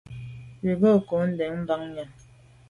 [0.61, 2.11] Bin ke nko ndèn banyàm.